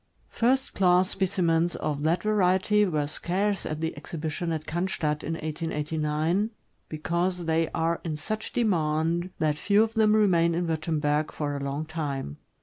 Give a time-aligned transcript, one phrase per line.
[0.29, 6.49] First class specimens of that variety were scarce at the exhibition at Oannstadt, in 1889,
[6.89, 11.59] because they are in such demand that few of them remain in Wurtemberg for a
[11.63, 12.37] long time.